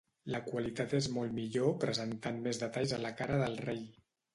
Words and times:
La 0.35 0.39
qualitat 0.45 0.95
és 1.01 1.09
molt 1.19 1.37
millor 1.41 1.71
presentant 1.85 2.43
més 2.49 2.65
detalls 2.67 2.99
a 3.01 3.05
la 3.09 3.17
cara 3.23 3.43
del 3.49 3.65
rei. 3.73 3.91